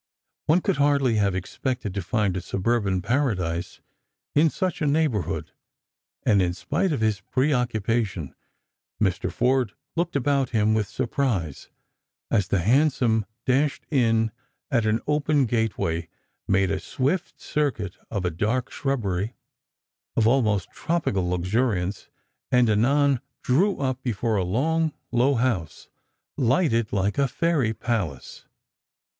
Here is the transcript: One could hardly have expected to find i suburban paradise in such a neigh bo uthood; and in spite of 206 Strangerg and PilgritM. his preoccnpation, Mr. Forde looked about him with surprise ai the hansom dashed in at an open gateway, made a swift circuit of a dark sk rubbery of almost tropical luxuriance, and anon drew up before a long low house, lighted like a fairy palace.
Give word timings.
One 0.47 0.61
could 0.61 0.77
hardly 0.77 1.17
have 1.17 1.35
expected 1.35 1.93
to 1.93 2.01
find 2.01 2.35
i 2.35 2.39
suburban 2.39 3.03
paradise 3.03 3.81
in 4.33 4.49
such 4.49 4.81
a 4.81 4.87
neigh 4.87 5.05
bo 5.05 5.21
uthood; 5.21 5.49
and 6.25 6.41
in 6.41 6.55
spite 6.55 6.91
of 6.91 7.01
206 7.01 7.21
Strangerg 7.31 7.35
and 7.35 7.53
PilgritM. 7.53 7.69
his 7.87 8.09
preoccnpation, 8.09 8.33
Mr. 8.99 9.31
Forde 9.31 9.73
looked 9.95 10.15
about 10.15 10.49
him 10.49 10.73
with 10.73 10.87
surprise 10.87 11.69
ai 12.31 12.39
the 12.39 12.61
hansom 12.61 13.27
dashed 13.45 13.85
in 13.91 14.31
at 14.71 14.87
an 14.87 15.01
open 15.05 15.45
gateway, 15.45 16.09
made 16.47 16.71
a 16.71 16.79
swift 16.79 17.39
circuit 17.39 17.95
of 18.09 18.25
a 18.25 18.31
dark 18.31 18.71
sk 18.73 18.85
rubbery 18.85 19.35
of 20.15 20.25
almost 20.27 20.71
tropical 20.71 21.29
luxuriance, 21.29 22.09
and 22.51 22.71
anon 22.71 23.21
drew 23.43 23.77
up 23.77 24.01
before 24.01 24.35
a 24.35 24.43
long 24.43 24.93
low 25.11 25.35
house, 25.35 25.89
lighted 26.37 26.91
like 26.91 27.19
a 27.19 27.27
fairy 27.27 27.71
palace. 27.71 28.47